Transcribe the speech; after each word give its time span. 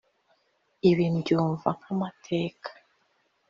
Ibi 0.89 1.05
mbyumva 1.15 1.69
nkamateka 1.79 2.69